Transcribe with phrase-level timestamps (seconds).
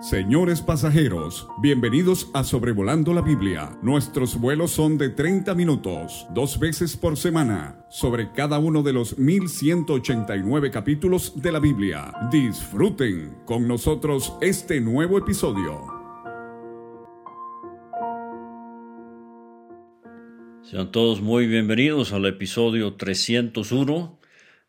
[0.00, 3.78] Señores pasajeros, bienvenidos a Sobrevolando la Biblia.
[3.80, 9.16] Nuestros vuelos son de 30 minutos, dos veces por semana, sobre cada uno de los
[9.16, 12.12] 1189 capítulos de la Biblia.
[12.30, 15.86] Disfruten con nosotros este nuevo episodio.
[20.62, 24.20] Sean todos muy bienvenidos al episodio 301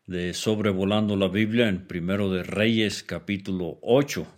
[0.06, 4.37] de Sobrevolando la Biblia en Primero de Reyes capítulo 8.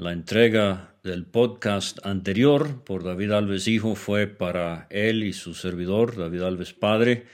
[0.00, 6.16] La entrega del podcast anterior por David Alves Hijo fue para él y su servidor,
[6.16, 7.26] David Alves Padre,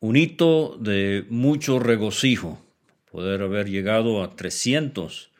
[0.00, 2.62] un hito de mucho regocijo,
[3.10, 5.30] poder haber llegado a 300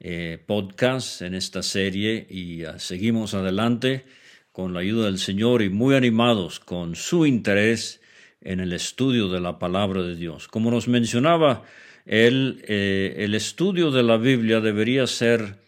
[0.00, 4.04] eh, podcasts en esta serie y uh, seguimos adelante
[4.50, 8.00] con la ayuda del Señor y muy animados con su interés
[8.40, 10.48] en el estudio de la palabra de Dios.
[10.48, 11.62] Como nos mencionaba,
[12.04, 15.62] él, eh, el estudio de la Biblia debería ser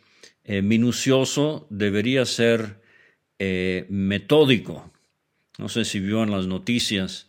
[0.46, 2.80] eh, minucioso, debería ser
[3.40, 4.92] eh, metódico.
[5.58, 7.28] No sé si vio en las noticias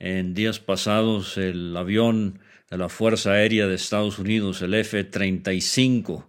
[0.00, 6.26] en días pasados el avión de la Fuerza Aérea de Estados Unidos, el F-35,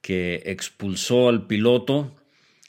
[0.00, 2.16] que expulsó al piloto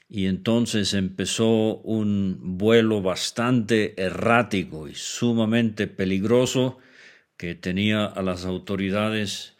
[0.06, 6.78] y entonces empezó un vuelo bastante errático y sumamente peligroso
[7.38, 9.56] que tenía a las autoridades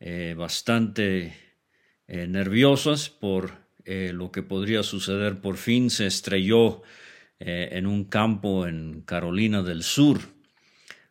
[0.00, 1.49] eh, bastante
[2.12, 3.52] eh, nerviosas por
[3.84, 5.40] eh, lo que podría suceder.
[5.40, 6.82] Por fin se estrelló
[7.38, 10.18] eh, en un campo en Carolina del Sur.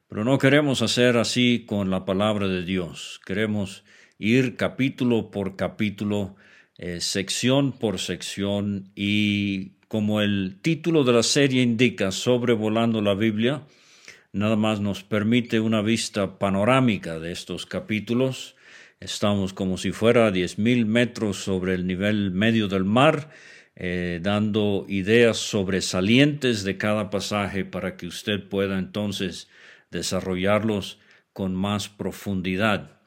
[0.09, 3.21] Pero no queremos hacer así con la palabra de Dios.
[3.25, 3.85] Queremos
[4.17, 6.35] ir capítulo por capítulo,
[6.99, 13.63] sección por sección y como el título de la serie indica, sobrevolando la Biblia,
[14.33, 18.55] nada más nos permite una vista panorámica de estos capítulos
[18.99, 23.29] Estamos como si fuera a 10.000 metros sobre el nivel medio del mar,
[23.75, 29.47] eh, dando ideas sobresalientes de cada pasaje para que usted pueda entonces
[29.89, 30.99] desarrollarlos
[31.31, 32.99] con más profundidad.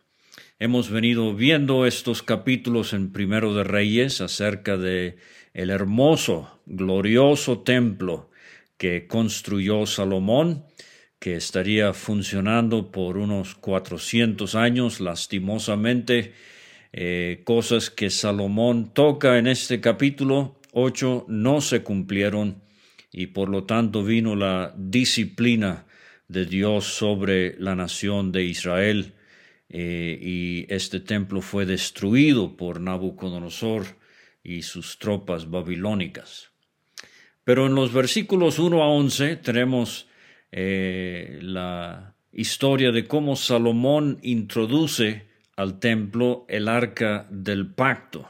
[0.58, 5.16] Hemos venido viendo estos capítulos en Primero de Reyes acerca de
[5.53, 8.30] el hermoso, glorioso templo
[8.78, 10.64] que construyó Salomón
[11.22, 16.33] que estaría funcionando por unos 400 años, lastimosamente,
[16.93, 22.60] eh, cosas que Salomón toca en este capítulo 8 no se cumplieron
[23.12, 25.87] y por lo tanto vino la disciplina
[26.27, 29.15] de Dios sobre la nación de Israel
[29.69, 33.87] eh, y este templo fue destruido por Nabucodonosor
[34.43, 36.50] y sus tropas babilónicas.
[37.44, 40.09] Pero en los versículos 1 a 11 tenemos
[40.52, 45.26] eh, la historia de cómo Salomón introduce
[45.56, 48.28] al templo el arca del pacto.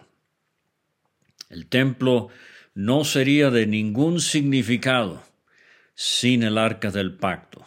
[1.51, 2.29] El templo
[2.75, 5.23] no sería de ningún significado
[5.95, 7.67] sin el arca del pacto.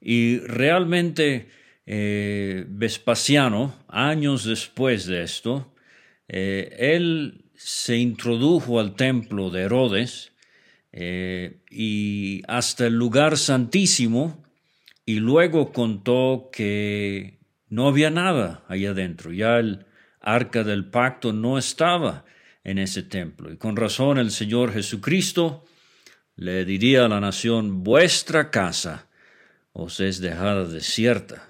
[0.00, 1.48] Y realmente
[1.86, 5.74] eh, Vespasiano, años después de esto,
[6.28, 10.32] eh, él se introdujo al templo de Herodes
[10.92, 14.42] eh, y hasta el lugar santísimo
[15.04, 17.38] y luego contó que
[17.68, 19.86] no había nada allá adentro, ya el
[20.20, 22.24] arca del pacto no estaba
[22.64, 23.52] en ese templo.
[23.52, 25.64] Y con razón el Señor Jesucristo
[26.36, 29.08] le diría a la nación, vuestra casa
[29.72, 31.47] os es dejada desierta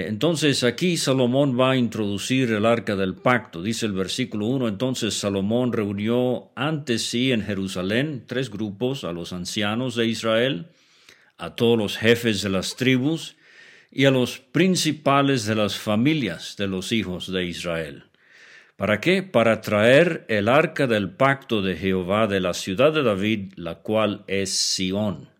[0.00, 3.62] entonces aquí Salomón va a introducir el arca del pacto.
[3.62, 9.32] Dice el versículo 1, entonces Salomón reunió ante sí en Jerusalén tres grupos, a los
[9.32, 10.66] ancianos de Israel,
[11.38, 13.36] a todos los jefes de las tribus
[13.90, 18.04] y a los principales de las familias de los hijos de Israel.
[18.76, 19.22] ¿Para qué?
[19.22, 24.24] Para traer el arca del pacto de Jehová de la ciudad de David, la cual
[24.26, 25.35] es Sión.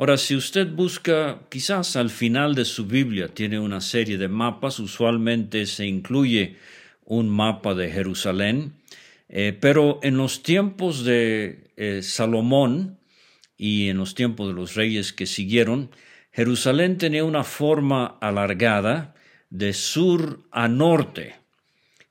[0.00, 4.78] Ahora, si usted busca, quizás al final de su Biblia tiene una serie de mapas,
[4.78, 6.54] usualmente se incluye
[7.04, 8.74] un mapa de Jerusalén,
[9.28, 13.00] eh, pero en los tiempos de eh, Salomón
[13.56, 15.90] y en los tiempos de los reyes que siguieron,
[16.30, 19.16] Jerusalén tenía una forma alargada
[19.50, 21.34] de sur a norte.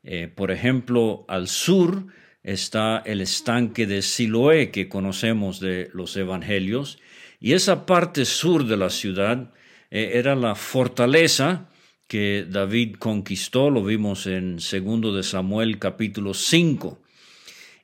[0.03, 2.07] Eh, por ejemplo, al sur
[2.43, 6.99] está el estanque de Siloé que conocemos de los evangelios,
[7.39, 9.53] y esa parte sur de la ciudad
[9.91, 11.69] eh, era la fortaleza
[12.07, 17.01] que David conquistó, lo vimos en segundo de Samuel capítulo 5.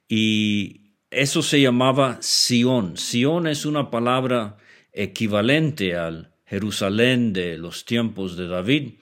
[0.07, 2.97] Y eso se llamaba Sión.
[2.97, 4.57] Sión es una palabra
[4.94, 8.94] equivalente al Jerusalén de los tiempos de David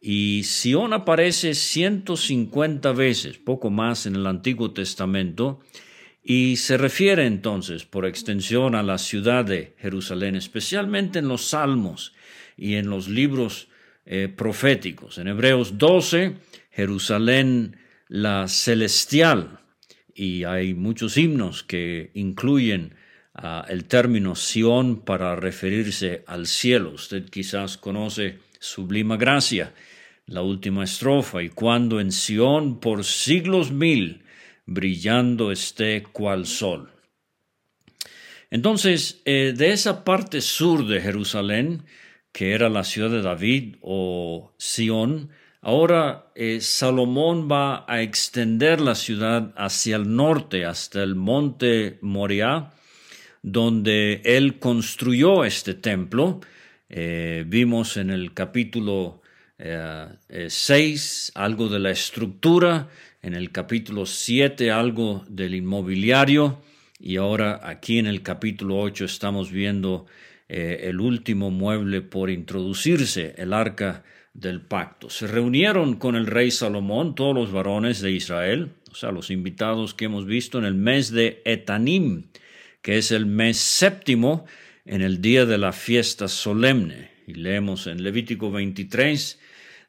[0.00, 5.60] Y Sión aparece 150 veces, poco más en el Antiguo Testamento,
[6.22, 12.12] y se refiere entonces por extensión a la ciudad de Jerusalén, especialmente en los salmos
[12.56, 13.68] y en los libros
[14.06, 15.18] eh, proféticos.
[15.18, 16.36] En Hebreos 12,
[16.70, 17.76] Jerusalén
[18.08, 19.58] la celestial,
[20.14, 22.94] y hay muchos himnos que incluyen
[23.34, 26.90] ah, el término Sión para referirse al cielo.
[26.90, 29.72] Usted quizás conoce Sublima Gracia,
[30.26, 34.21] la última estrofa, y cuando en Sión por siglos mil
[34.66, 36.92] brillando esté cual sol.
[38.52, 41.84] Entonces, eh, de esa parte sur de Jerusalén,
[42.32, 45.30] que era la ciudad de David o Sión,
[45.62, 52.72] ahora eh, Salomón va a extender la ciudad hacia el norte, hasta el monte Moriah,
[53.40, 56.40] donde él construyó este templo.
[56.90, 59.22] Eh, vimos en el capítulo
[60.48, 62.88] 6 algo de la estructura,
[63.22, 66.60] en el capítulo 7 algo del inmobiliario
[66.98, 70.06] y ahora aquí en el capítulo 8 estamos viendo
[70.48, 74.02] eh, el último mueble por introducirse, el arca
[74.34, 75.08] del pacto.
[75.08, 79.94] Se reunieron con el rey Salomón todos los varones de Israel, o sea, los invitados
[79.94, 82.24] que hemos visto en el mes de Etanim,
[82.82, 84.46] que es el mes séptimo
[84.84, 87.10] en el día de la fiesta solemne.
[87.26, 89.38] Y leemos en Levítico 23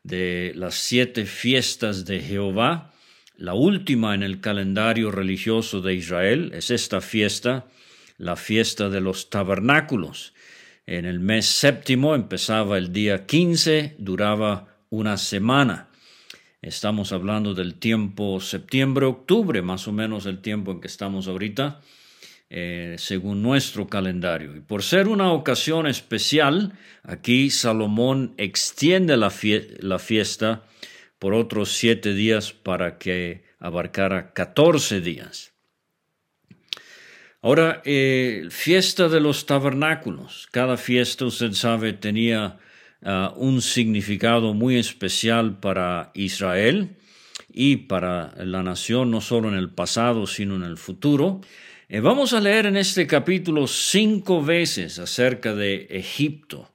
[0.04, 2.93] de las siete fiestas de Jehová,
[3.44, 7.66] la última en el calendario religioso de Israel es esta fiesta,
[8.18, 10.34] la fiesta de los tabernáculos.
[10.86, 15.90] En el mes séptimo empezaba el día 15, duraba una semana.
[16.62, 21.82] Estamos hablando del tiempo septiembre-octubre, más o menos el tiempo en que estamos ahorita,
[22.50, 24.56] eh, según nuestro calendario.
[24.56, 29.34] Y por ser una ocasión especial, aquí Salomón extiende la,
[29.82, 30.64] la fiesta
[31.24, 35.54] por otros siete días para que abarcara catorce días.
[37.42, 40.50] Ahora, eh, fiesta de los tabernáculos.
[40.52, 42.60] Cada fiesta, usted sabe, tenía
[43.04, 46.98] ah, un significado muy especial para Israel
[47.54, 51.40] y para la nación, no solo en el pasado, sino en el futuro.
[51.88, 56.73] Eh, vamos a leer en este capítulo cinco veces acerca de Egipto.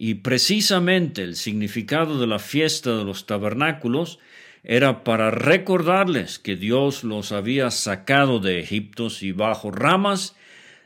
[0.00, 4.20] Y precisamente el significado de la fiesta de los tabernáculos
[4.62, 10.36] era para recordarles que Dios los había sacado de Egipto y bajo ramas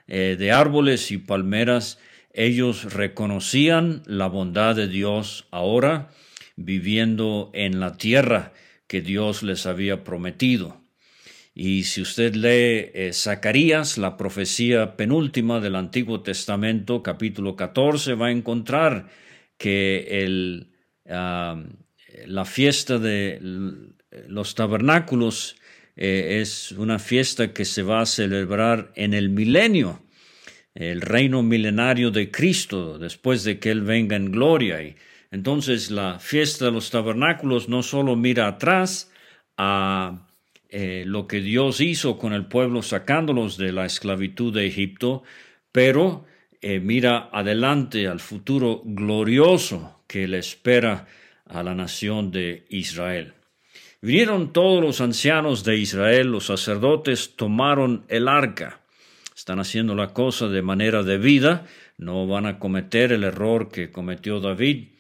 [0.09, 1.99] eh, de árboles y palmeras
[2.33, 6.09] ellos reconocían la bondad de Dios ahora
[6.57, 8.55] viviendo en la tierra
[8.87, 10.82] que Dios les había prometido.
[11.55, 18.29] Y si usted lee eh, Zacarías, la profecía penúltima del Antiguo Testamento, capítulo 14, va
[18.29, 19.09] a encontrar
[19.59, 20.67] que
[21.05, 23.39] la fiesta de
[24.29, 25.57] los tabernáculos
[25.97, 30.03] eh, es una fiesta que se va a celebrar en el milenio,
[30.75, 34.83] el reino milenario de Cristo, después de que Él venga en gloria.
[34.83, 34.97] Y
[35.31, 39.13] entonces la fiesta de los tabernáculos no solo mira atrás
[39.59, 40.27] a
[40.75, 45.23] eh, lo que Dios hizo con el pueblo sacándolos de la esclavitud de Egipto,
[45.71, 46.25] pero
[46.63, 51.07] eh, mira adelante al futuro glorioso que le espera
[51.45, 53.35] a la nación de Israel.
[54.01, 58.81] Vinieron todos los ancianos de Israel, los sacerdotes tomaron el arca.
[59.37, 61.67] Están haciendo la cosa de manera debida,
[61.99, 64.92] no van a cometer el error que cometió David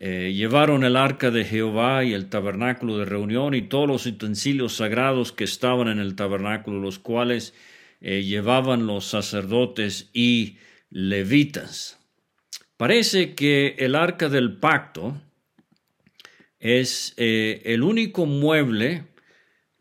[0.00, 4.76] eh, llevaron el arca de Jehová y el tabernáculo de reunión y todos los utensilios
[4.76, 7.52] sagrados que estaban en el tabernáculo, los cuales
[8.00, 10.58] eh, llevaban los sacerdotes y
[10.90, 11.98] levitas.
[12.76, 15.20] Parece que el arca del pacto
[16.60, 19.04] es eh, el único mueble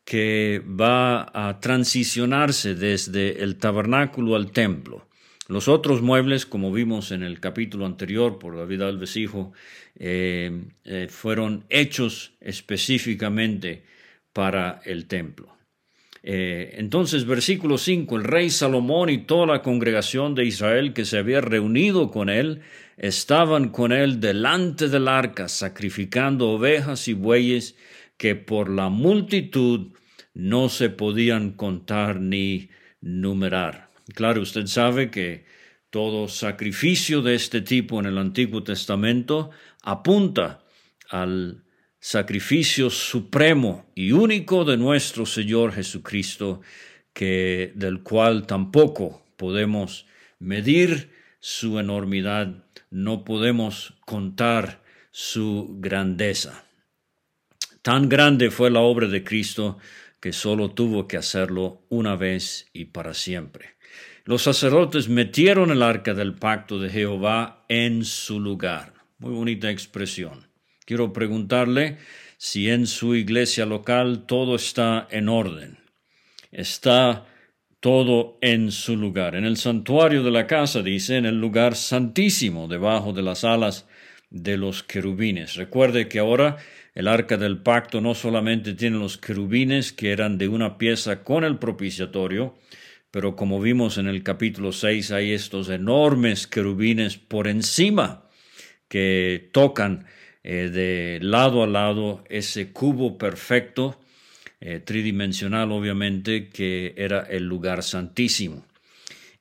[0.03, 5.06] que va a transicionarse desde el tabernáculo al templo.
[5.47, 9.53] Los otros muebles, como vimos en el capítulo anterior por David Alves Hijo,
[9.97, 13.83] eh, eh, fueron hechos específicamente
[14.33, 15.55] para el templo.
[16.21, 21.17] Eh, entonces, versículo 5, el rey Salomón y toda la congregación de Israel que se
[21.17, 22.61] había reunido con él,
[22.97, 27.77] estaban con él delante del arca, sacrificando ovejas y bueyes
[28.17, 29.93] que por la multitud
[30.33, 33.86] no se podían contar ni numerar.
[34.13, 35.45] Claro, usted sabe que
[35.89, 39.51] todo sacrificio de este tipo en el Antiguo Testamento
[39.83, 40.63] apunta
[41.09, 41.63] al
[41.99, 46.61] sacrificio supremo y único de nuestro Señor Jesucristo,
[47.13, 50.05] que del cual tampoco podemos
[50.39, 56.63] medir su enormidad, no podemos contar su grandeza.
[57.81, 59.77] Tan grande fue la obra de Cristo
[60.19, 63.77] que solo tuvo que hacerlo una vez y para siempre.
[64.25, 68.93] Los sacerdotes metieron el arca del pacto de Jehová en su lugar.
[69.19, 70.47] Muy bonita expresión.
[70.85, 71.97] Quiero preguntarle
[72.37, 75.77] si en su iglesia local todo está en orden.
[76.51, 77.25] Está
[77.79, 79.35] todo en su lugar.
[79.35, 83.87] En el santuario de la casa, dice, en el lugar santísimo, debajo de las alas
[84.29, 85.55] de los querubines.
[85.55, 86.57] Recuerde que ahora
[86.97, 91.43] el arca del pacto no solamente tiene los querubines que eran de una pieza con
[91.43, 92.55] el propiciatorio,
[93.11, 98.23] pero como vimos en el capítulo 6 hay estos enormes querubines por encima
[98.87, 100.07] que tocan
[100.43, 103.99] eh, de lado a lado ese cubo perfecto,
[104.59, 108.65] eh, tridimensional obviamente, que era el lugar santísimo.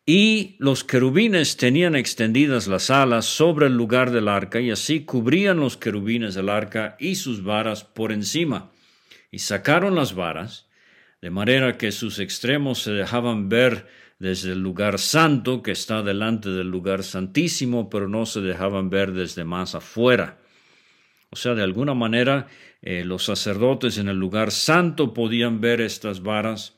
[0.08, 5.58] Y los querubines tenían extendidas las alas sobre el lugar del arca y así cubrían
[5.58, 8.70] los querubines del arca y sus varas por encima.
[9.32, 10.68] Y sacaron las varas,
[11.20, 13.88] de manera que sus extremos se dejaban ver
[14.20, 19.10] desde el lugar santo que está delante del lugar santísimo, pero no se dejaban ver
[19.10, 20.38] desde más afuera.
[21.30, 22.46] O sea, de alguna manera
[22.80, 26.75] eh, los sacerdotes en el lugar santo podían ver estas varas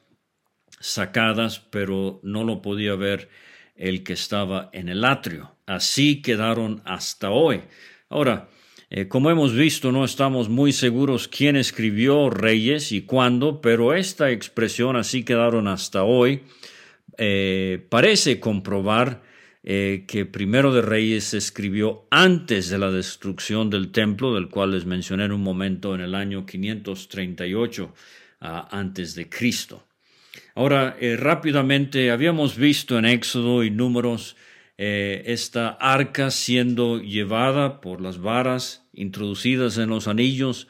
[0.80, 3.28] sacadas, pero no lo podía ver
[3.76, 5.52] el que estaba en el atrio.
[5.66, 7.62] Así quedaron hasta hoy.
[8.08, 8.48] Ahora,
[8.90, 14.30] eh, como hemos visto, no estamos muy seguros quién escribió Reyes y cuándo, pero esta
[14.30, 16.42] expresión así quedaron hasta hoy
[17.18, 19.22] eh, parece comprobar
[19.64, 24.70] eh, que Primero de Reyes se escribió antes de la destrucción del templo, del cual
[24.70, 27.92] les mencioné en un momento en el año 538
[28.40, 29.87] ah, antes de Cristo.
[30.58, 34.34] Ahora, eh, rápidamente, habíamos visto en Éxodo y Números
[34.76, 40.66] esta arca siendo llevada por las varas introducidas en los anillos,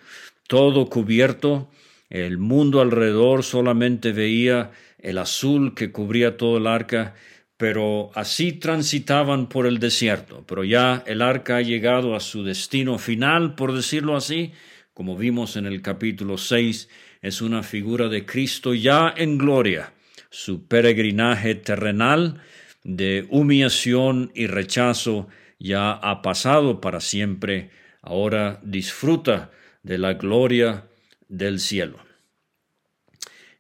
[0.47, 1.71] todo cubierto,
[2.11, 7.15] el mundo alrededor solamente veía el azul que cubría todo el arca,
[7.57, 10.45] pero así transitaban por el desierto.
[10.47, 14.53] Pero ya el arca ha llegado a su destino final, por decirlo así,
[14.93, 16.89] como vimos en el capítulo 6,
[17.23, 19.93] es una figura de Cristo ya en gloria.
[20.31, 22.41] Su peregrinaje terrenal
[22.85, 27.71] de humillación y rechazo ya ha pasado para siempre,
[28.03, 29.51] ahora disfruta
[29.83, 30.85] de la gloria
[31.29, 31.99] del cielo.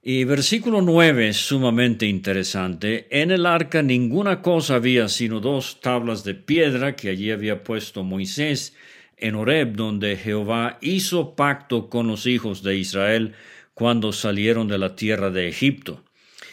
[0.02, 3.08] Y versículo 9 es sumamente interesante.
[3.10, 8.04] En el arca ninguna cosa había sino dos tablas de piedra que allí había puesto
[8.04, 8.74] Moisés
[9.20, 13.34] en Horeb, donde Jehová hizo pacto con los hijos de Israel
[13.74, 16.02] cuando salieron de la tierra de Egipto.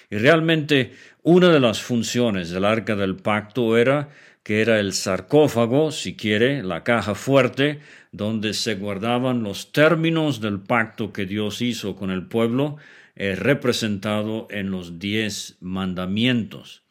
[0.09, 0.93] Y realmente
[1.23, 4.09] una de las funciones del arca del pacto era
[4.43, 7.79] que era el sarcófago, si quiere, la caja fuerte,
[8.11, 12.77] donde se guardaban los términos del pacto que Dios hizo con el pueblo,
[13.15, 16.83] representado en los diez mandamientos.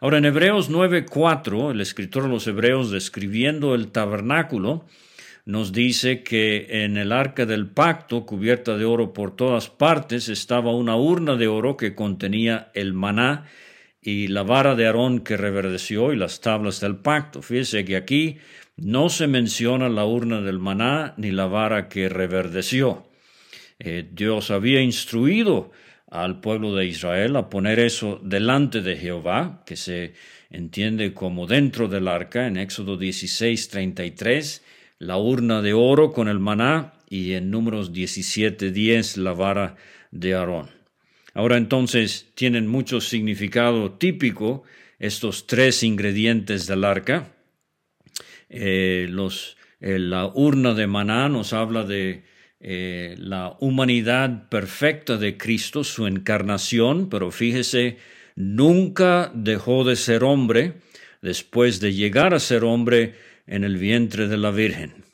[0.00, 4.86] Ahora, en Hebreos 9:4, el escritor de los Hebreos, describiendo el tabernáculo,
[5.44, 10.74] nos dice que en el arca del pacto, cubierta de oro por todas partes, estaba
[10.74, 13.46] una urna de oro que contenía el maná
[14.00, 17.42] y la vara de Aarón que reverdeció y las tablas del pacto.
[17.42, 18.38] Fíjese que aquí
[18.76, 23.08] no se menciona la urna del maná ni la vara que reverdeció.
[23.78, 25.72] Eh, Dios había instruido
[26.10, 30.14] al pueblo de Israel a poner eso delante de Jehová, que se
[30.50, 34.62] entiende como dentro del arca, en Éxodo 16, 33,
[35.02, 39.74] la urna de oro con el maná y en números 17, 10, la vara
[40.12, 40.70] de Aarón.
[41.34, 44.62] Ahora entonces tienen mucho significado típico
[45.00, 47.34] estos tres ingredientes del arca.
[48.48, 49.08] Eh,
[49.80, 52.22] eh, la urna de maná nos habla de
[52.60, 57.96] eh, la humanidad perfecta de Cristo, su encarnación, pero fíjese,
[58.36, 60.74] nunca dejó de ser hombre
[61.22, 65.04] después de llegar a ser hombre en el vientre de la Virgen.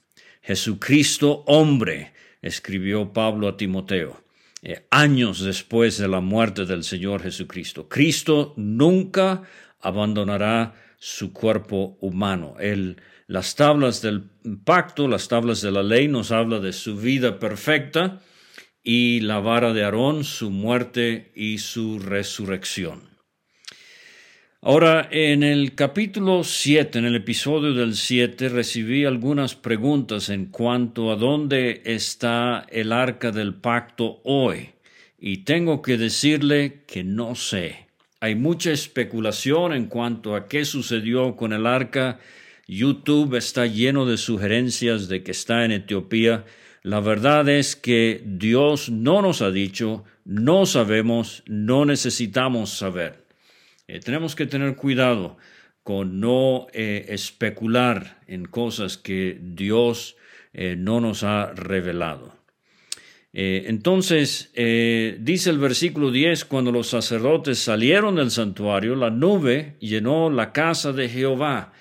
[0.42, 4.22] Jesucristo hombre, escribió Pablo a Timoteo,
[4.62, 7.88] eh, años después de la muerte del Señor Jesucristo.
[7.88, 9.42] Cristo nunca
[9.80, 12.56] abandonará su cuerpo humano.
[12.58, 12.96] Él
[13.28, 14.22] las tablas del
[14.64, 18.20] pacto, las tablas de la ley nos habla de su vida perfecta
[18.82, 23.02] y la vara de Aarón, su muerte y su resurrección.
[24.60, 31.12] Ahora, en el capítulo 7, en el episodio del 7, recibí algunas preguntas en cuanto
[31.12, 34.70] a dónde está el arca del pacto hoy.
[35.16, 37.86] Y tengo que decirle que no sé.
[38.18, 42.18] Hay mucha especulación en cuanto a qué sucedió con el arca
[42.66, 46.44] YouTube está lleno de sugerencias de que está en Etiopía.
[46.82, 53.27] La verdad es que Dios no nos ha dicho, no sabemos, no necesitamos saber.
[53.88, 55.38] Eh, tenemos que tener cuidado
[55.82, 60.16] con no eh, especular en cosas que Dios
[60.52, 62.36] eh, no nos ha revelado.
[63.32, 70.50] entonces, dice el versículo 10, cuando los sacerdotes salieron del santuario, la nube llenó la
[70.52, 71.72] casa de Jehová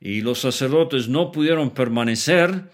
[0.00, 2.64] y los sacerdotes no pudieron permanecer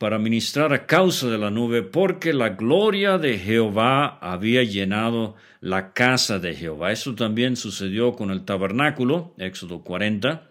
[0.00, 5.92] para ministrar a causa de la nube, porque la gloria de Jehová había llenado la
[5.92, 6.90] casa de Jehová.
[6.90, 10.50] Eso también sucedió con el tabernáculo, Éxodo 40,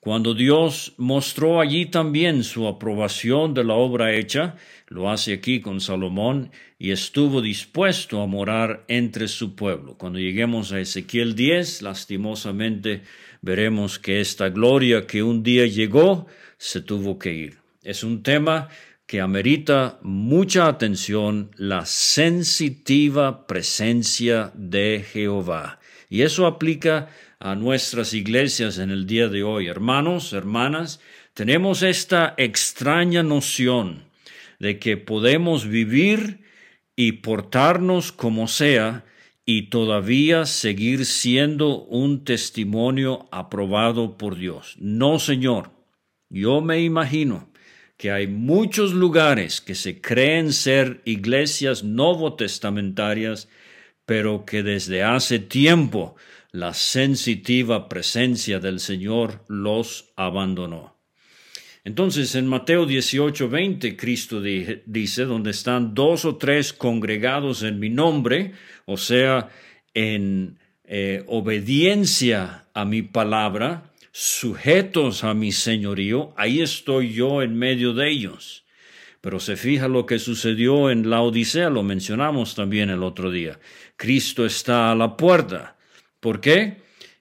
[0.00, 4.56] cuando Dios mostró allí también su aprobación de la obra hecha,
[4.88, 6.50] lo hace aquí con Salomón,
[6.80, 9.96] y estuvo dispuesto a morar entre su pueblo.
[9.96, 13.02] Cuando lleguemos a Ezequiel 10, lastimosamente
[13.40, 16.26] veremos que esta gloria que un día llegó
[16.58, 17.59] se tuvo que ir.
[17.82, 18.68] Es un tema
[19.06, 25.80] que amerita mucha atención, la sensitiva presencia de Jehová.
[26.10, 27.08] Y eso aplica
[27.38, 29.66] a nuestras iglesias en el día de hoy.
[29.68, 31.00] Hermanos, hermanas,
[31.32, 34.04] tenemos esta extraña noción
[34.58, 36.40] de que podemos vivir
[36.96, 39.06] y portarnos como sea
[39.46, 44.76] y todavía seguir siendo un testimonio aprobado por Dios.
[44.78, 45.70] No, Señor.
[46.28, 47.49] Yo me imagino
[48.00, 53.46] que hay muchos lugares que se creen ser iglesias novotestamentarias,
[54.06, 56.16] pero que desde hace tiempo
[56.50, 60.96] la sensitiva presencia del Señor los abandonó.
[61.84, 67.90] Entonces en Mateo 18, 20 Cristo dice, donde están dos o tres congregados en mi
[67.90, 68.52] nombre,
[68.86, 69.50] o sea,
[69.92, 77.92] en eh, obediencia a mi palabra, sujetos a mi señorío, ahí estoy yo en medio
[77.92, 78.64] de ellos.
[79.20, 83.60] Pero se fija lo que sucedió en la Odisea, lo mencionamos también el otro día.
[83.96, 85.76] Cristo está a la puerta.
[86.20, 86.78] ¿Por qué?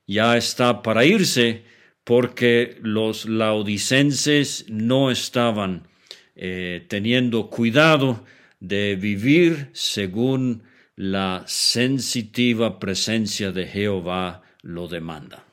[0.07, 1.63] Ya está para irse
[2.03, 5.87] porque los laodicenses no estaban
[6.35, 8.23] eh, teniendo cuidado
[8.59, 10.63] de vivir según
[10.95, 15.48] la sensitiva presencia de Jehová lo demanda.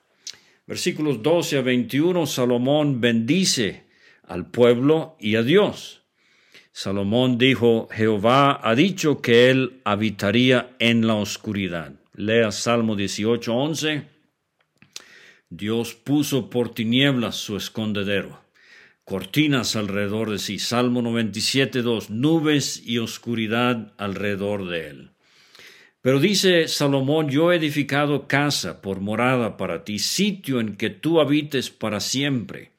[0.66, 3.86] Versículos 12 a 21, Salomón bendice
[4.24, 6.02] al pueblo y a Dios.
[6.72, 11.92] Salomón dijo, Jehová ha dicho que él habitaría en la oscuridad.
[12.14, 14.02] Lea Salmo 18, 11.
[15.48, 18.40] Dios puso por tinieblas su escondedero,
[19.04, 20.58] cortinas alrededor de sí.
[20.58, 22.10] Salmo 97, 2.
[22.10, 25.10] Nubes y oscuridad alrededor de él.
[26.06, 31.20] Pero dice Salomón, yo he edificado casa por morada para ti, sitio en que tú
[31.20, 32.70] habites para siempre.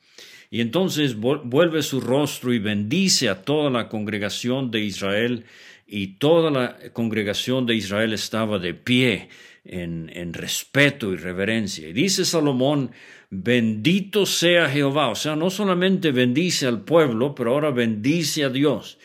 [0.50, 5.44] Y entonces vuelve su rostro y bendice a toda la congregación de Israel,
[5.86, 9.28] y toda la congregación de Israel estaba de pie
[9.66, 11.90] en, respeto y reverencia.
[11.90, 12.92] Y dice Salomón,
[13.30, 18.98] bendito sea Jehová, o sea, no solamente bendice al pueblo, pero ahora bendice a Dios.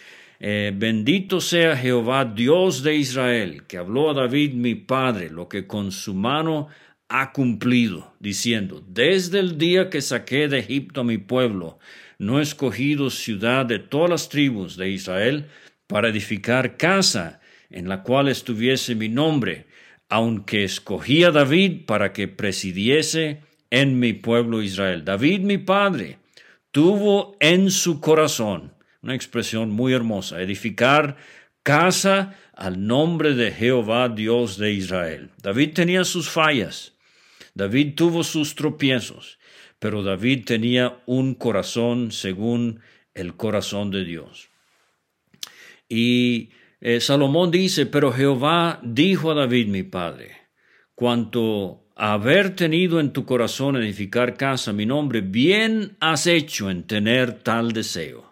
[0.44, 5.68] Eh, bendito sea Jehová, Dios de Israel, que habló a David mi padre, lo que
[5.68, 6.66] con su mano
[7.09, 11.78] ha cumplido, diciendo, desde el día que saqué de Egipto a mi pueblo,
[12.18, 15.46] no he escogido ciudad de todas las tribus de Israel
[15.87, 19.66] para edificar casa en la cual estuviese mi nombre,
[20.09, 25.05] aunque escogí a David para que presidiese en mi pueblo Israel.
[25.05, 26.18] David mi padre
[26.72, 31.16] tuvo en su corazón una expresión muy hermosa, edificar
[31.62, 35.30] casa al nombre de Jehová Dios de Israel.
[35.42, 36.94] David tenía sus fallas,
[37.54, 39.38] David tuvo sus tropiezos,
[39.78, 42.80] pero David tenía un corazón según
[43.14, 44.48] el corazón de Dios.
[45.88, 50.36] Y eh, Salomón dice, pero Jehová dijo a David mi padre,
[50.94, 57.42] cuanto haber tenido en tu corazón edificar casa mi nombre, bien has hecho en tener
[57.42, 58.32] tal deseo.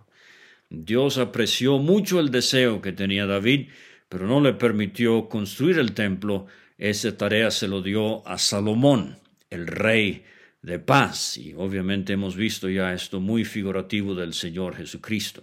[0.70, 3.70] Dios apreció mucho el deseo que tenía David,
[4.08, 6.46] pero no le permitió construir el templo.
[6.78, 9.18] Esa tarea se lo dio a Salomón,
[9.50, 10.22] el rey
[10.62, 11.36] de paz.
[11.38, 15.42] Y obviamente hemos visto ya esto muy figurativo del Señor Jesucristo.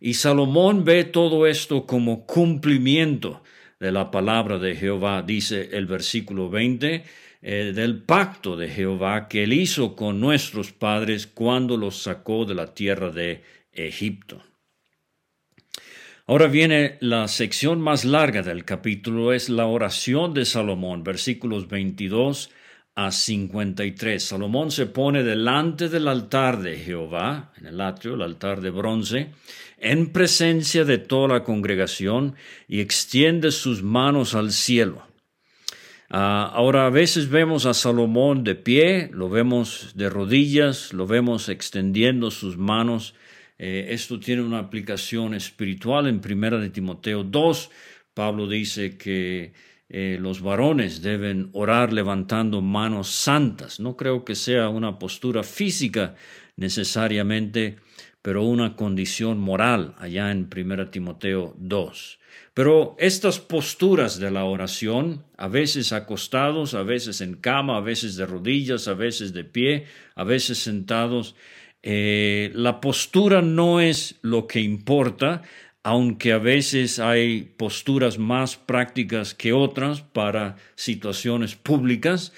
[0.00, 3.44] Y Salomón ve todo esto como cumplimiento
[3.78, 7.04] de la palabra de Jehová, dice el versículo 20,
[7.42, 12.56] eh, del pacto de Jehová que él hizo con nuestros padres cuando los sacó de
[12.56, 14.42] la tierra de Egipto.
[16.30, 22.50] Ahora viene la sección más larga del capítulo, es la oración de Salomón, versículos 22
[22.94, 24.22] a 53.
[24.22, 29.30] Salomón se pone delante del altar de Jehová, en el atrio, el altar de bronce,
[29.78, 32.34] en presencia de toda la congregación
[32.68, 35.06] y extiende sus manos al cielo.
[36.10, 41.48] Ah, ahora a veces vemos a Salomón de pie, lo vemos de rodillas, lo vemos
[41.48, 43.14] extendiendo sus manos.
[43.58, 47.70] Eh, esto tiene una aplicación espiritual en Primera de Timoteo 2.
[48.14, 49.52] Pablo dice que
[49.88, 53.80] eh, los varones deben orar levantando manos santas.
[53.80, 56.14] No creo que sea una postura física
[56.56, 57.76] necesariamente,
[58.22, 62.18] pero una condición moral allá en Primera Timoteo 2.
[62.54, 68.16] Pero estas posturas de la oración, a veces acostados, a veces en cama, a veces
[68.16, 71.36] de rodillas, a veces de pie, a veces sentados,
[71.82, 75.42] eh, la postura no es lo que importa,
[75.82, 82.32] aunque a veces hay posturas más prácticas que otras para situaciones públicas,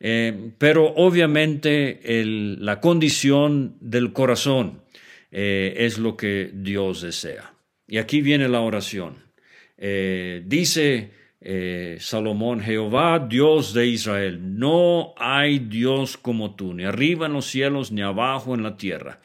[0.00, 4.82] eh, pero obviamente la condición del corazón
[5.30, 7.54] eh, es lo que Dios desea.
[7.86, 9.22] Y aquí viene la oración.
[9.76, 11.10] Dice
[11.46, 17.44] eh, Salomón, Jehová, Dios de Israel, no hay Dios como tú, ni arriba en los
[17.44, 19.20] cielos, ni abajo en la tierra.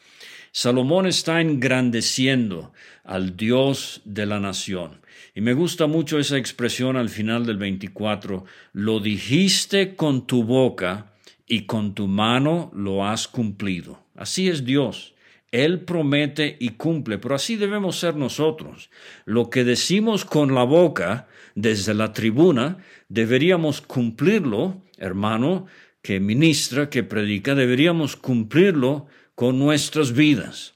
[0.52, 5.00] Salomón está engrandeciendo al Dios de la nación.
[5.34, 11.14] Y me gusta mucho esa expresión al final del 24, lo dijiste con tu boca
[11.46, 14.04] y con tu mano lo has cumplido.
[14.14, 15.14] Así es Dios.
[15.52, 18.90] Él promete y cumple, pero así debemos ser nosotros.
[19.24, 25.66] Lo que decimos con la boca desde la tribuna, deberíamos cumplirlo, hermano,
[26.02, 30.74] que ministra, que predica, deberíamos cumplirlo con nuestras vidas.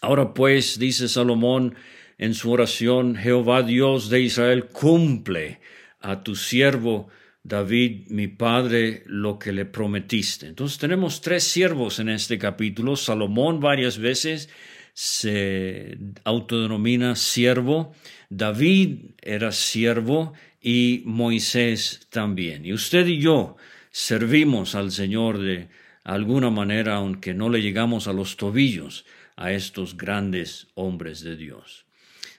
[0.00, 1.74] Ahora pues, dice Salomón
[2.18, 5.60] en su oración, Jehová Dios de Israel, cumple
[6.00, 7.08] a tu siervo
[7.42, 10.46] David, mi padre, lo que le prometiste.
[10.46, 12.96] Entonces tenemos tres siervos en este capítulo.
[12.96, 14.50] Salomón varias veces
[14.92, 17.94] se autodenomina siervo.
[18.28, 22.66] David era siervo y Moisés también.
[22.66, 23.56] Y usted y yo
[23.90, 25.68] servimos al Señor de
[26.04, 31.86] alguna manera, aunque no le llegamos a los tobillos a estos grandes hombres de Dios.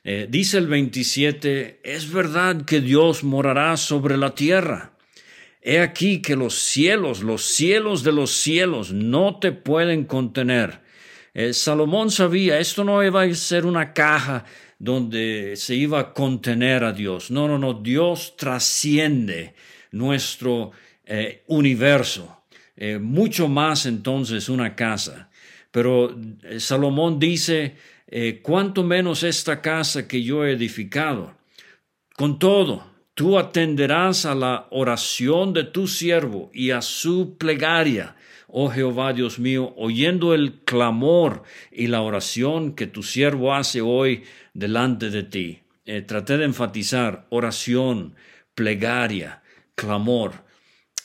[0.03, 4.93] Eh, dice el 27, es verdad que Dios morará sobre la tierra.
[5.61, 10.81] He aquí que los cielos, los cielos de los cielos no te pueden contener.
[11.35, 14.43] Eh, Salomón sabía, esto no iba a ser una caja
[14.79, 17.29] donde se iba a contener a Dios.
[17.29, 19.53] No, no, no, Dios trasciende
[19.91, 20.71] nuestro
[21.05, 22.37] eh, universo.
[22.99, 25.29] mucho más entonces una casa.
[25.69, 26.17] Pero
[26.57, 27.75] Salomón dice,
[28.11, 31.33] eh, cuanto menos esta casa que yo he edificado.
[32.17, 38.69] Con todo, tú atenderás a la oración de tu siervo y a su plegaria, oh
[38.69, 45.09] Jehová Dios mío, oyendo el clamor y la oración que tu siervo hace hoy delante
[45.09, 45.59] de ti.
[45.85, 48.15] Eh, traté de enfatizar oración,
[48.53, 49.41] plegaria,
[49.75, 50.33] clamor,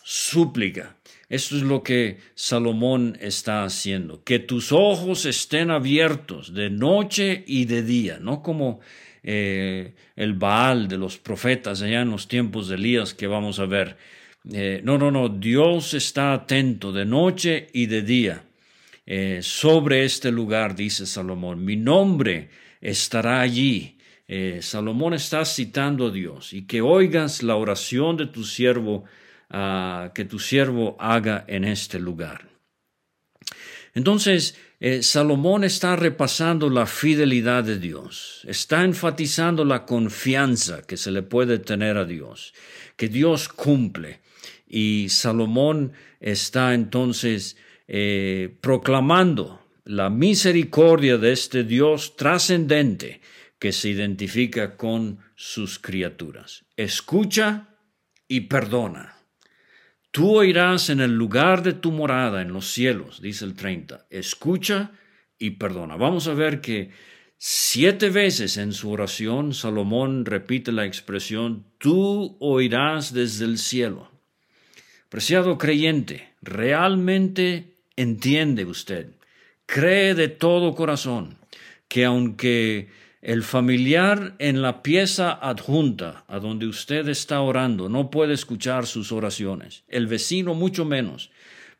[0.02, 0.95] súplica.
[1.28, 7.64] Esto es lo que Salomón está haciendo, que tus ojos estén abiertos de noche y
[7.64, 8.78] de día, no como
[9.24, 13.66] eh, el Baal de los profetas allá en los tiempos de Elías que vamos a
[13.66, 13.96] ver.
[14.52, 18.44] Eh, no, no, no, Dios está atento de noche y de día
[19.04, 21.64] eh, sobre este lugar, dice Salomón.
[21.64, 23.94] Mi nombre estará allí.
[24.60, 29.04] Salomón está citando a Dios y que oigas la oración de tu siervo
[29.48, 32.48] que tu siervo haga en este lugar.
[33.94, 41.10] Entonces, eh, Salomón está repasando la fidelidad de Dios, está enfatizando la confianza que se
[41.10, 42.52] le puede tener a Dios,
[42.96, 44.20] que Dios cumple.
[44.68, 47.56] Y Salomón está entonces
[47.88, 53.22] eh, proclamando la misericordia de este Dios trascendente
[53.58, 56.66] que se identifica con sus criaturas.
[56.76, 57.68] Escucha
[58.28, 59.15] y perdona.
[60.16, 64.06] Tú oirás en el lugar de tu morada en los cielos, dice el 30.
[64.08, 64.92] Escucha
[65.38, 65.96] y perdona.
[65.96, 66.88] Vamos a ver que
[67.36, 74.10] siete veces en su oración Salomón repite la expresión, tú oirás desde el cielo.
[75.10, 79.10] Preciado creyente, realmente entiende usted,
[79.66, 81.36] cree de todo corazón
[81.88, 82.88] que aunque
[83.22, 89.10] el familiar en la pieza adjunta a donde usted está orando no puede escuchar sus
[89.12, 91.30] oraciones, el vecino mucho menos,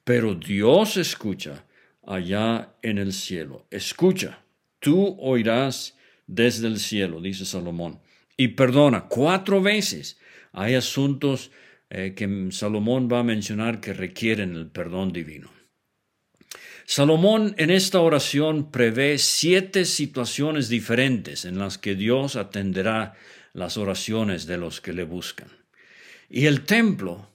[0.04, 1.64] pero Dios escucha
[2.06, 3.66] allá en el cielo.
[3.70, 4.38] Escucha,
[4.78, 5.96] tú oirás
[6.26, 8.00] desde el cielo, dice Salomón.
[8.36, 10.18] Y perdona, cuatro veces
[10.52, 11.50] hay asuntos
[11.90, 15.50] eh, que Salomón va a mencionar que requieren el perdón divino.
[16.88, 23.14] Salomón en esta oración prevé siete situaciones diferentes en las que Dios atenderá
[23.54, 25.48] las oraciones de los que le buscan.
[26.30, 27.28] Y el templo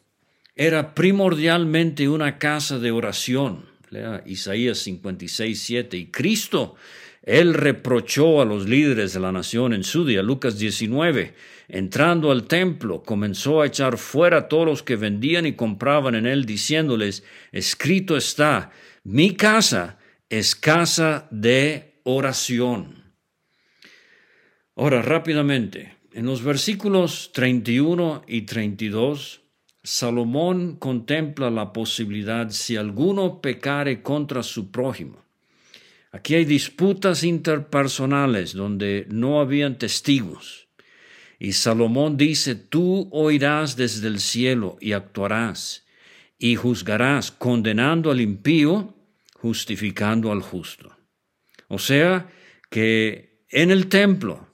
[0.55, 3.65] era primordialmente una casa de oración.
[3.89, 5.97] Lea Isaías 56, 7.
[5.97, 6.75] Y Cristo,
[7.21, 11.33] Él reprochó a los líderes de la nación en su día, Lucas 19.
[11.67, 16.25] Entrando al templo, comenzó a echar fuera a todos los que vendían y compraban en
[16.25, 18.71] él, diciéndoles, escrito está,
[19.03, 19.97] mi casa
[20.29, 23.13] es casa de oración.
[24.75, 29.41] Ahora, rápidamente, en los versículos 31 y 32,
[29.83, 35.25] Salomón contempla la posibilidad si alguno pecare contra su prójimo.
[36.11, 40.67] Aquí hay disputas interpersonales donde no habían testigos.
[41.39, 45.87] Y Salomón dice, tú oirás desde el cielo y actuarás
[46.43, 48.95] y juzgarás condenando al impío,
[49.35, 50.97] justificando al justo.
[51.67, 52.31] O sea
[52.71, 54.47] que en el templo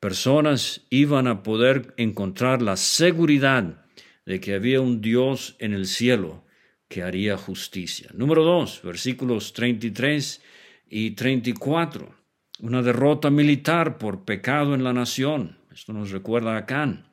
[0.00, 3.84] personas iban a poder encontrar la seguridad
[4.24, 6.46] de que había un Dios en el cielo
[6.88, 8.08] que haría justicia.
[8.14, 10.42] Número dos, versículos 33
[10.88, 12.14] y 34.
[12.60, 15.58] Una derrota militar por pecado en la nación.
[15.70, 17.05] Esto nos recuerda a Acán.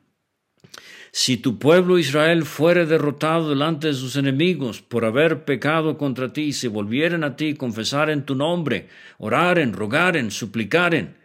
[1.16, 6.52] Si tu pueblo Israel fuere derrotado delante de sus enemigos por haber pecado contra ti,
[6.52, 11.16] se volvieren a ti, confesaren tu nombre, oraren, rogaren, suplicaren,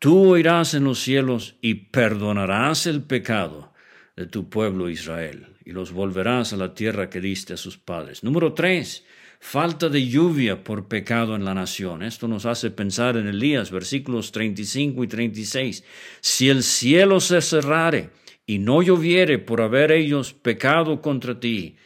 [0.00, 3.72] tú oirás en los cielos y perdonarás el pecado
[4.16, 8.24] de tu pueblo Israel, y los volverás a la tierra que diste a sus padres.
[8.24, 9.04] Número tres,
[9.38, 12.02] falta de lluvia por pecado en la nación.
[12.02, 15.84] Esto nos hace pensar en Elías, versículos 35 y 36.
[16.20, 18.10] Si el cielo se cerrare,
[18.50, 21.76] y no lloviere por haber ellos pecado contra ti.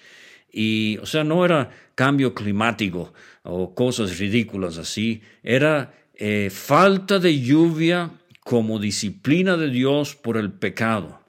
[0.50, 7.38] Y, o sea, no era cambio climático o cosas ridículas así, era eh, falta de
[7.38, 11.20] lluvia como disciplina de Dios por el pecado.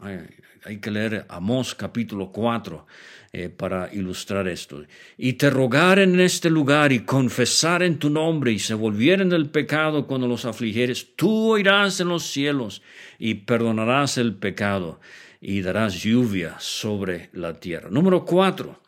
[0.63, 2.88] Hay, que leer Amós capítulo 4
[3.34, 4.86] eh, para ilustrar esto.
[5.17, 9.50] Y te rogar en este lugar y confesar en tu nombre y se volvieren del
[9.50, 12.82] pecado cuando los afligieres, tú oirás en los cielos
[13.19, 15.02] y perdonarás el pecado
[15.47, 17.89] y darás lluvia sobre la tierra.
[17.91, 18.81] Número cuatro.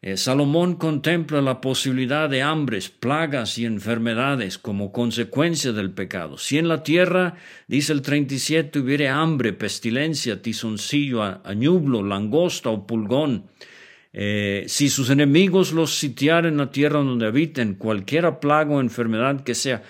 [0.00, 6.38] Eh, Salomón contempla la posibilidad de hambres, plagas y enfermedades como consecuencia del pecado.
[6.38, 7.36] Si en la tierra,
[7.68, 13.50] dice el 37, hubiere hambre, pestilencia, tizoncillo, añublo, langosta o pulgón,
[14.14, 19.42] eh, si sus enemigos los sitiaren en la tierra donde habiten, cualquiera plaga o enfermedad
[19.42, 19.82] que sea,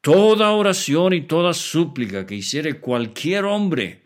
[0.00, 4.01] toda oración y toda súplica que hiciere cualquier hombre,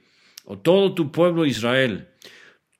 [0.46, 2.08] o todo tu pueblo Israel,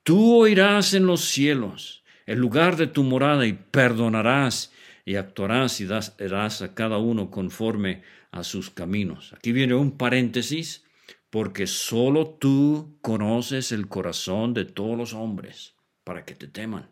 [0.03, 4.73] tú oirás en los cielos el lugar de tu morada y perdonarás
[5.05, 8.03] y actuarás y darás a cada uno conforme
[8.33, 9.33] a sus caminos.
[9.35, 10.85] Aquí viene un paréntesis,
[11.31, 15.75] porque solo tú conoces el corazón de todos los hombres
[16.05, 16.89] para que te teman.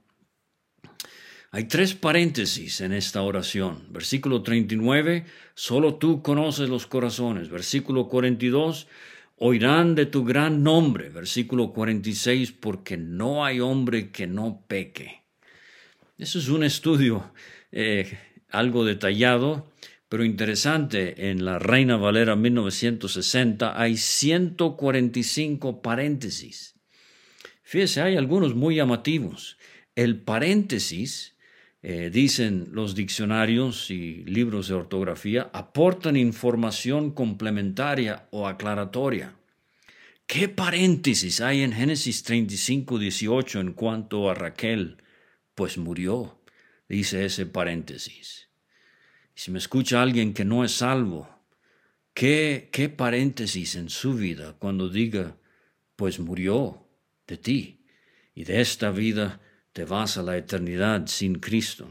[1.50, 3.86] Hay tres paréntesis en esta oración.
[3.90, 7.48] Versículo 39, solo tú conoces los corazones.
[7.48, 8.88] Versículo 42,
[9.46, 15.20] oirán de tu gran nombre, versículo 46, porque no hay hombre que no peque.
[16.16, 17.30] Eso es un estudio
[17.70, 19.70] eh, algo detallado,
[20.08, 21.28] pero interesante.
[21.28, 26.76] En la Reina Valera 1960 hay 145 paréntesis.
[27.62, 29.58] Fíjese, hay algunos muy llamativos.
[29.94, 31.33] El paréntesis
[31.86, 39.36] eh, dicen los diccionarios y libros de ortografía, aportan información complementaria o aclaratoria.
[40.26, 44.96] ¿Qué paréntesis hay en Génesis 35, 18 en cuanto a Raquel?
[45.54, 46.40] Pues murió,
[46.88, 48.48] dice ese paréntesis.
[49.34, 51.28] Si me escucha alguien que no es salvo,
[52.14, 55.36] ¿qué, qué paréntesis en su vida cuando diga,
[55.96, 56.88] pues murió
[57.26, 57.84] de ti
[58.34, 59.42] y de esta vida
[59.74, 61.88] te vas a la eternidad sin Cristo.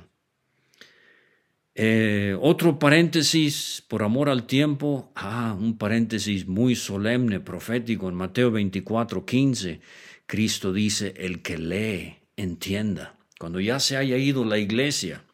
[1.75, 8.51] Eh, otro paréntesis, por amor al tiempo, ah, un paréntesis muy solemne, profético, en Mateo
[8.51, 9.81] 24, 15,
[10.25, 13.17] Cristo dice, el que lee, entienda.
[13.37, 15.25] Cuando ya se haya ido la iglesia,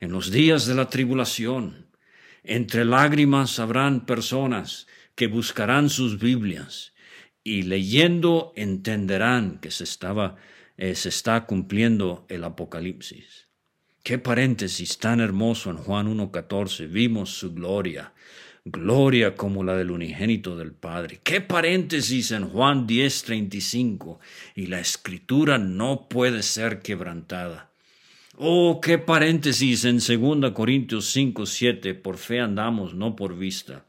[0.00, 1.86] en los días de la tribulación,
[2.44, 6.94] entre lágrimas habrán personas que buscarán sus Biblias
[7.42, 10.36] y leyendo entenderán que se estaba
[10.76, 13.48] eh, se está cumpliendo el Apocalipsis.
[14.02, 16.90] Qué paréntesis tan hermoso en Juan 1.14.
[16.90, 18.12] Vimos su gloria,
[18.64, 21.20] gloria como la del unigénito del Padre.
[21.22, 24.18] Qué paréntesis en Juan 10.35.
[24.54, 27.70] Y la escritura no puede ser quebrantada.
[28.36, 31.94] Oh, qué paréntesis en 2 Corintios 5.7.
[31.94, 33.83] Por fe andamos, no por vista.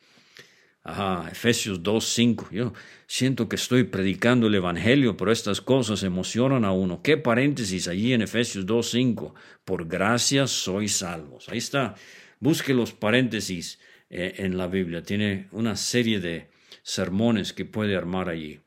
[0.88, 2.52] Ajá, Efesios 2.5.
[2.52, 2.74] Yo
[3.08, 7.02] siento que estoy predicando el Evangelio, pero estas cosas emocionan a uno.
[7.02, 9.34] ¿Qué paréntesis allí en Efesios 2.5?
[9.66, 11.50] Por gracia sois salvos.
[11.50, 11.96] Ahí está.
[12.40, 13.80] Busque los paréntesis
[14.12, 15.02] eh, en la Biblia.
[15.02, 16.52] Tiene una serie de
[16.84, 18.60] sermones que puede armar allí.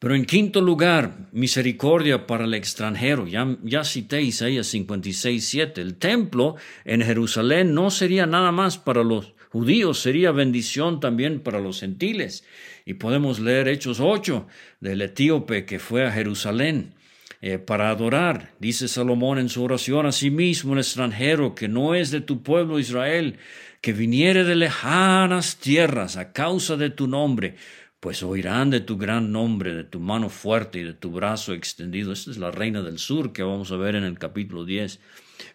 [0.00, 3.28] Pero en quinto lugar, misericordia para el extranjero.
[3.28, 9.34] Ya, ya cité Isaías 56, El templo en Jerusalén no sería nada más para los
[9.50, 12.44] judíos sería bendición también para los gentiles.
[12.86, 14.46] Y podemos leer Hechos 8
[14.80, 16.94] del etíope que fue a Jerusalén
[17.42, 18.52] eh, para adorar.
[18.58, 22.42] Dice Salomón en su oración a sí mismo, un extranjero que no es de tu
[22.42, 23.38] pueblo Israel,
[23.80, 27.56] que viniere de lejanas tierras a causa de tu nombre,
[27.98, 32.12] pues oirán de tu gran nombre, de tu mano fuerte y de tu brazo extendido.
[32.12, 35.00] Esta es la reina del sur que vamos a ver en el capítulo 10.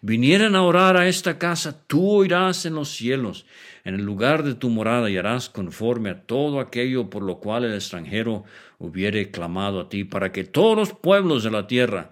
[0.00, 3.46] Vinieran a orar a esta casa, tú oirás en los cielos
[3.86, 7.64] en el lugar de tu morada y harás conforme a todo aquello por lo cual
[7.64, 8.42] el extranjero
[8.78, 12.10] hubiere clamado a ti, para que todos los pueblos de la tierra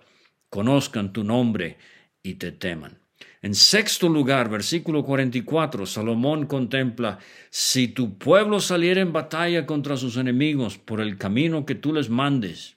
[0.51, 1.77] conozcan tu nombre
[2.23, 3.01] y te teman.
[3.43, 7.19] En sexto lugar, versículo 44, Salomón contempla,
[7.51, 12.09] si tu pueblo saliera en batalla contra sus enemigos por el camino que tú les
[12.09, 12.77] mandes,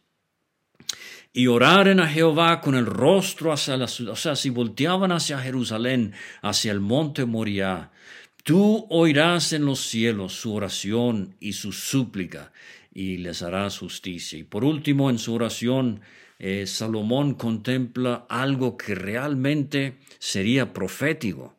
[1.33, 5.37] y oraren a Jehová con el rostro hacia la ciudad, o sea, si volteaban hacia
[5.37, 7.91] Jerusalén, hacia el monte Moriah,
[8.47, 12.53] Tú oirás en los cielos su oración y su súplica
[12.93, 14.39] y les harás justicia.
[14.39, 15.99] Y por último, en su oración,
[16.39, 21.57] eh, Salomón contempla algo que realmente sería profético.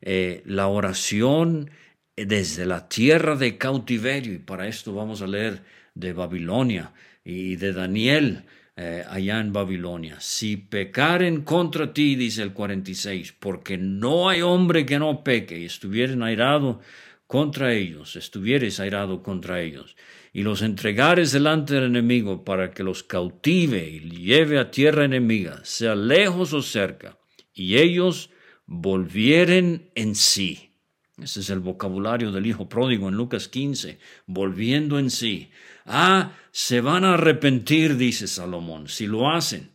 [0.00, 1.70] Eh, la oración
[2.16, 5.62] desde la tierra de cautiverio, y para esto vamos a leer
[5.94, 8.46] de Babilonia y de Daniel,
[8.82, 10.16] eh, allá en Babilonia.
[10.20, 15.66] Si pecaren contra ti, dice el 46, porque no hay hombre que no peque y
[15.66, 16.80] estuvieren airado
[17.26, 19.96] contra ellos, estuvieres airado contra ellos,
[20.32, 25.60] y los entregares delante del enemigo para que los cautive y lleve a tierra enemiga,
[25.62, 27.18] sea lejos o cerca,
[27.52, 28.30] y ellos
[28.64, 30.70] volvieren en sí.
[31.18, 35.50] Ese es el vocabulario del hijo pródigo en Lucas 15, volviendo en sí.
[35.92, 39.70] Ah, se van a arrepentir, dice Salomón, si lo hacen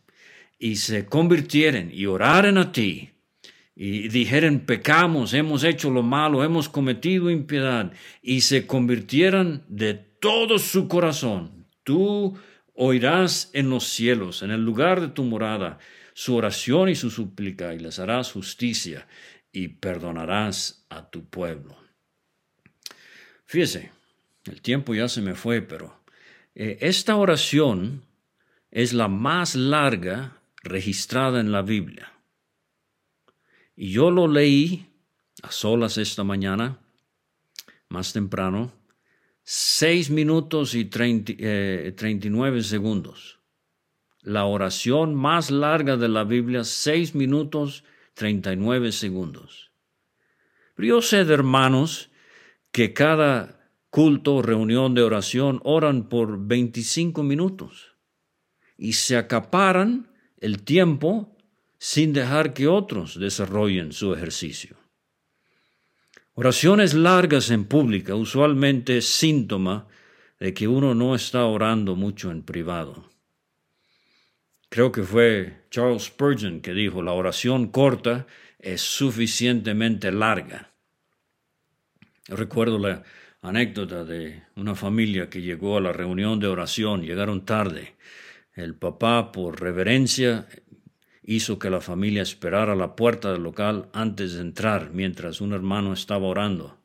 [0.58, 3.10] y se convirtieren y oraren a ti
[3.74, 10.58] y dijeren pecamos, hemos hecho lo malo, hemos cometido impiedad y se convirtieran de todo
[10.58, 12.38] su corazón, tú
[12.72, 15.78] oirás en los cielos, en el lugar de tu morada,
[16.14, 19.06] su oración y su súplica y les harás justicia
[19.52, 21.76] y perdonarás a tu pueblo.
[23.44, 23.92] Fíjese,
[24.46, 25.95] el tiempo ya se me fue, pero
[26.56, 28.02] eh, esta oración
[28.70, 32.12] es la más larga registrada en la Biblia.
[33.76, 34.86] Y yo lo leí
[35.42, 36.78] a solas esta mañana,
[37.88, 38.72] más temprano,
[39.44, 43.38] seis minutos y eh, treinta y nueve segundos.
[44.22, 49.70] La oración más larga de la Biblia, seis minutos treinta y nueve segundos.
[50.74, 52.10] Pero yo sé de hermanos
[52.72, 53.55] que cada
[53.96, 57.96] culto, reunión de oración, oran por 25 minutos
[58.76, 61.34] y se acaparan el tiempo
[61.78, 64.76] sin dejar que otros desarrollen su ejercicio.
[66.34, 69.88] Oraciones largas en pública usualmente es síntoma
[70.38, 73.08] de que uno no está orando mucho en privado.
[74.68, 78.26] Creo que fue Charles Spurgeon que dijo, la oración corta
[78.58, 80.74] es suficientemente larga.
[82.28, 83.02] Recuerdo la,
[83.48, 87.94] anécdota de una familia que llegó a la reunión de oración, llegaron tarde.
[88.54, 90.48] El papá, por reverencia,
[91.22, 95.52] hizo que la familia esperara a la puerta del local antes de entrar, mientras un
[95.52, 96.78] hermano estaba orando.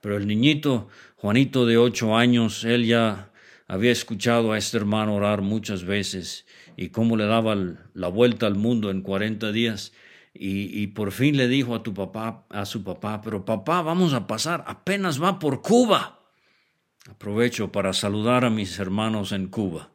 [0.00, 3.32] Pero el niñito, Juanito de ocho años, él ya
[3.66, 7.56] había escuchado a este hermano orar muchas veces y cómo le daba
[7.94, 9.92] la vuelta al mundo en cuarenta días
[10.34, 14.26] y, por fin le dijo a tu papá, a su papá, pero papá, vamos a
[14.26, 16.20] pasar, apenas va por Cuba.
[17.10, 19.90] Aprovecho para saludar a mis hermanos en Cuba.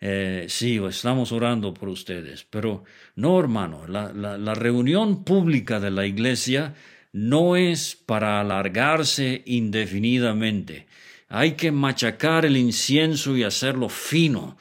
[0.00, 6.06] Eh, sí, estamos orando por ustedes, pero no, hermano, la, la reunión pública de la
[6.06, 6.74] iglesia
[7.12, 10.86] no es para alargarse indefinidamente.
[11.28, 14.58] Hay que machacar el incienso y hacerlo fino.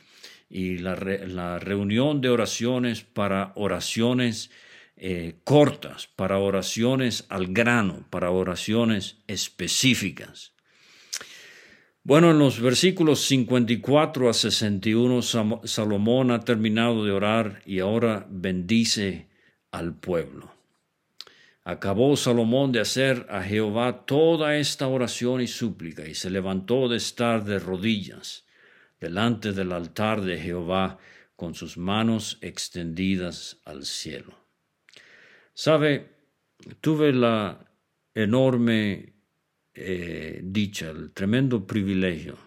[0.49, 4.51] Y la, la reunión de oraciones para oraciones
[4.97, 10.53] eh, cortas, para oraciones al grano, para oraciones específicas.
[12.03, 15.21] Bueno, en los versículos 54 a 61,
[15.63, 19.27] Salomón ha terminado de orar y ahora bendice
[19.71, 20.53] al pueblo.
[21.63, 26.97] Acabó Salomón de hacer a Jehová toda esta oración y súplica y se levantó de
[26.97, 28.45] estar de rodillas
[28.99, 30.99] delante del altar de Jehová
[31.35, 34.44] con sus manos extendidas al cielo.
[35.57, 36.09] Sabe,
[36.81, 37.65] tuve la
[38.13, 39.13] enorme
[39.73, 42.37] eh, dicha, el tremendo privilegio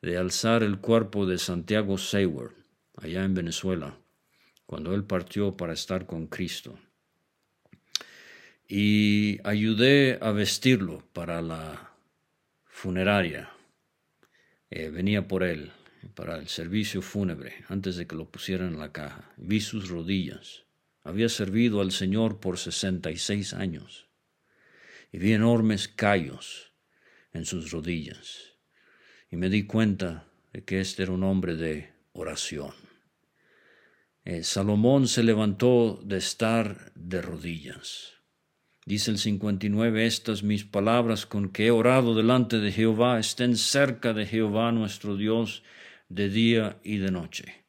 [0.00, 2.54] de alzar el cuerpo de Santiago Seward
[2.96, 3.98] allá en Venezuela,
[4.64, 6.78] cuando él partió para estar con Cristo.
[8.66, 11.92] Y ayudé a vestirlo para la
[12.64, 13.50] funeraria.
[14.70, 15.72] Eh, venía por él,
[16.14, 19.30] para el servicio fúnebre, antes de que lo pusieran en la caja.
[19.36, 20.63] Vi sus rodillas.
[21.04, 24.08] Había servido al Señor por 66 años
[25.12, 26.72] y vi enormes callos
[27.32, 28.54] en sus rodillas.
[29.30, 32.72] Y me di cuenta de que este era un hombre de oración.
[34.24, 38.14] Eh, Salomón se levantó de estar de rodillas.
[38.86, 44.14] Dice el 59, estas mis palabras con que he orado delante de Jehová estén cerca
[44.14, 45.62] de Jehová nuestro Dios
[46.08, 47.64] de día y de noche.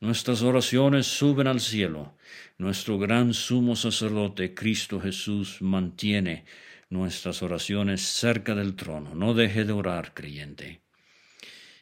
[0.00, 2.16] Nuestras oraciones suben al cielo.
[2.58, 6.44] Nuestro gran sumo sacerdote, Cristo Jesús, mantiene
[6.90, 9.14] nuestras oraciones cerca del trono.
[9.14, 10.80] No deje de orar, creyente.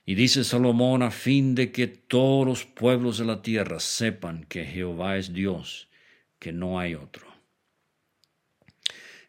[0.07, 4.65] Y dice Salomón a fin de que todos los pueblos de la tierra sepan que
[4.65, 5.89] Jehová es Dios,
[6.39, 7.29] que no hay otro.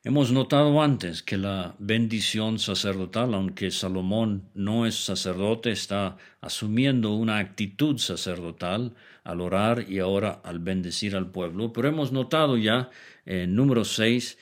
[0.05, 7.39] Hemos notado antes que la bendición sacerdotal, aunque Salomón no es sacerdote, está asumiendo una
[7.39, 11.73] actitud sacerdotal al orar y ahora al bendecir al pueblo.
[11.73, 12.89] Pero hemos notado ya
[13.25, 14.37] en número 6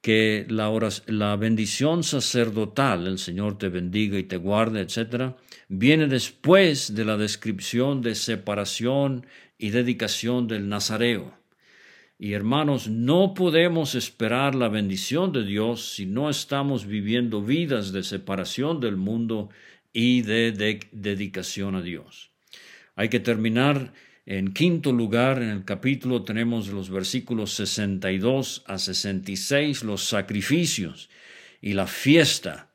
[0.00, 0.70] que la,
[1.06, 5.34] la bendición sacerdotal, el Señor te bendiga y te guarde, etc.,
[5.68, 9.26] viene después de la descripción de separación
[9.58, 11.38] y dedicación del Nazareo.
[12.22, 18.02] Y hermanos, no podemos esperar la bendición de Dios si no estamos viviendo vidas de
[18.02, 19.48] separación del mundo
[19.94, 20.52] y de,
[20.92, 22.30] dedicación a Dios.
[22.94, 23.94] Hay que terminar
[24.26, 31.10] en quinto lugar, en el capítulo tenemos los versículos 62 a 66, los sacrificios
[31.60, 32.70] y la fiesta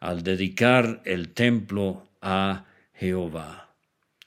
[0.00, 3.74] al dedicar el templo a Jehová.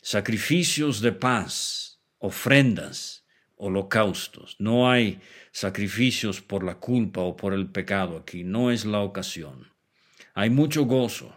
[0.02, 3.26] Sacrificios de paz, ofrendas,
[3.58, 4.56] holocaustos.
[4.60, 5.20] No hay
[5.52, 9.72] sacrificios por la culpa o por el pecado aquí, no es la ocasión.
[10.34, 11.36] Hay mucho gozo,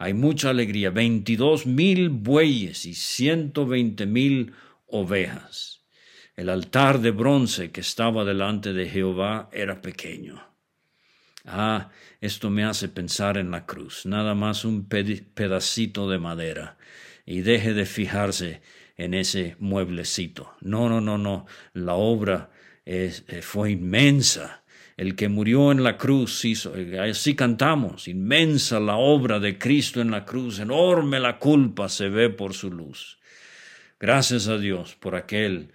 [0.00, 4.54] hay mucha alegría, veintidós mil bueyes y ciento veinte mil
[4.86, 5.82] ovejas.
[6.36, 10.42] El altar de bronce que estaba delante de Jehová era pequeño.
[11.44, 11.90] Ah,
[12.22, 16.78] esto me hace pensar en la cruz, nada más un pedacito de madera,
[17.26, 18.62] y deje de fijarse
[18.96, 20.54] en ese mueblecito.
[20.62, 21.44] No, no, no, no.
[21.74, 22.50] La obra
[22.86, 24.64] eh, fue inmensa.
[25.00, 30.10] El que murió en la cruz hizo, así cantamos, inmensa la obra de Cristo en
[30.10, 33.18] la cruz, enorme la culpa se ve por su luz.
[33.98, 35.72] Gracias a Dios por aquel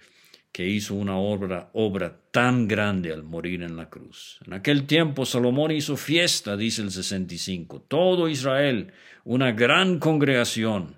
[0.52, 4.38] que hizo una obra, obra tan grande al morir en la cruz.
[4.46, 7.80] En aquel tiempo Salomón hizo fiesta, dice el 65.
[7.88, 8.92] Todo Israel,
[9.24, 10.94] una gran congregación,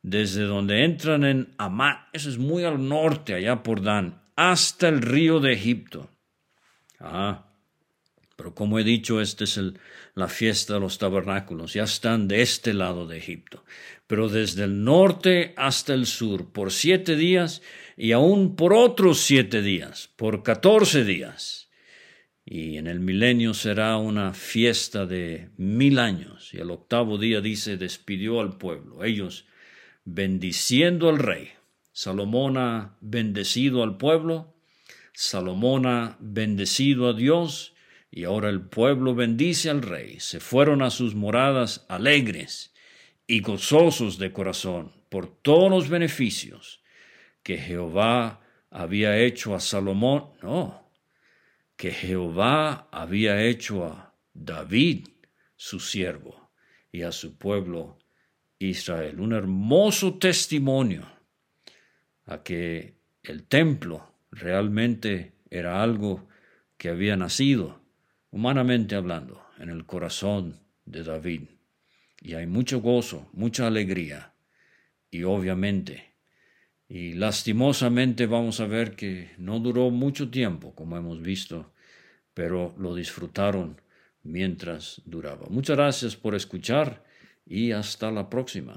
[0.00, 5.02] desde donde entran en Amat, eso es muy al norte, allá por Dan, hasta el
[5.02, 6.08] río de Egipto.
[7.00, 7.46] Ah,
[8.36, 9.60] pero como he dicho, esta es
[10.14, 13.64] la fiesta de los tabernáculos, ya están de este lado de Egipto.
[14.06, 17.62] Pero desde el norte hasta el sur, por siete días
[17.96, 21.70] y aún por otros siete días, por catorce días.
[22.44, 26.52] Y en el milenio será una fiesta de mil años.
[26.52, 29.02] Y el octavo día dice, despidió al pueblo.
[29.02, 29.46] Ellos
[30.04, 31.50] bendiciendo al rey.
[31.92, 34.52] Salomón ha bendecido al pueblo,
[35.12, 37.73] Salomón ha bendecido a Dios,
[38.16, 40.20] y ahora el pueblo bendice al rey.
[40.20, 42.72] Se fueron a sus moradas alegres
[43.26, 46.80] y gozosos de corazón por todos los beneficios
[47.42, 48.40] que Jehová
[48.70, 50.26] había hecho a Salomón.
[50.42, 50.92] No,
[51.74, 55.08] que Jehová había hecho a David,
[55.56, 56.52] su siervo,
[56.92, 57.98] y a su pueblo
[58.60, 59.18] Israel.
[59.18, 61.04] Un hermoso testimonio
[62.26, 62.94] a que
[63.24, 66.28] el templo realmente era algo
[66.78, 67.83] que había nacido,
[68.34, 71.42] humanamente hablando, en el corazón de David.
[72.20, 74.34] Y hay mucho gozo, mucha alegría
[75.10, 76.12] y obviamente
[76.88, 81.72] Y lastimosamente vamos a ver que no duró mucho tiempo, como hemos visto,
[82.34, 83.80] pero lo disfrutaron
[84.22, 85.46] mientras duraba.
[85.48, 87.04] Muchas gracias por escuchar
[87.46, 88.76] y hasta la próxima.